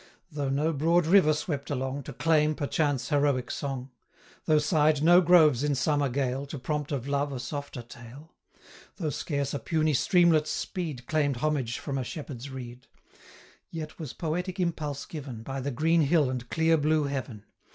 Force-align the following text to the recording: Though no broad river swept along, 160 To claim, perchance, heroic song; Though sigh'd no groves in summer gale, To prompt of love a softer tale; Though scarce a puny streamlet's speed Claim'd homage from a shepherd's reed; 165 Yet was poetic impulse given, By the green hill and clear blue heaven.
Though 0.31 0.49
no 0.49 0.73
broad 0.73 1.05
river 1.05 1.31
swept 1.31 1.69
along, 1.69 1.89
160 1.97 2.11
To 2.11 2.23
claim, 2.23 2.55
perchance, 2.55 3.09
heroic 3.09 3.51
song; 3.51 3.91
Though 4.45 4.57
sigh'd 4.57 5.03
no 5.03 5.21
groves 5.21 5.63
in 5.63 5.75
summer 5.75 6.09
gale, 6.09 6.47
To 6.47 6.57
prompt 6.57 6.91
of 6.91 7.07
love 7.07 7.31
a 7.31 7.39
softer 7.39 7.83
tale; 7.83 8.33
Though 8.95 9.11
scarce 9.11 9.53
a 9.53 9.59
puny 9.59 9.93
streamlet's 9.93 10.49
speed 10.49 11.05
Claim'd 11.05 11.35
homage 11.37 11.77
from 11.77 11.99
a 11.99 12.03
shepherd's 12.03 12.49
reed; 12.49 12.87
165 13.69 13.69
Yet 13.69 13.99
was 13.99 14.13
poetic 14.13 14.59
impulse 14.59 15.05
given, 15.05 15.43
By 15.43 15.61
the 15.61 15.69
green 15.69 16.01
hill 16.01 16.31
and 16.31 16.49
clear 16.49 16.77
blue 16.77 17.03
heaven. 17.03 17.45